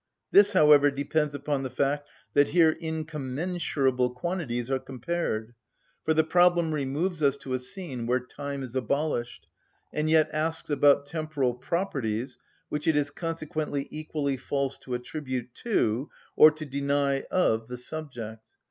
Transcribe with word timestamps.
This, 0.31 0.53
however, 0.53 0.89
depends 0.89 1.35
upon 1.35 1.61
the 1.61 1.69
fact 1.69 2.09
that 2.33 2.47
here 2.47 2.71
incommensurable 2.81 4.09
quantities 4.09 4.71
are 4.71 4.79
compared, 4.79 5.53
for 6.03 6.15
the 6.15 6.23
problem 6.23 6.73
removes 6.73 7.21
us 7.21 7.37
to 7.37 7.53
a 7.53 7.59
scene 7.59 8.07
where 8.07 8.19
time 8.19 8.63
is 8.63 8.75
abolished, 8.75 9.45
and 9.93 10.09
yet 10.09 10.31
asks 10.33 10.71
about 10.71 11.05
temporal 11.05 11.53
properties 11.53 12.39
which 12.69 12.87
it 12.87 12.95
is 12.95 13.11
consequently 13.11 13.85
equally 13.91 14.37
false 14.37 14.75
to 14.79 14.95
attribute 14.95 15.53
to, 15.65 16.09
or 16.35 16.49
to 16.49 16.65
deny 16.65 17.21
of 17.29 17.67
the 17.67 17.77
subject. 17.77 18.41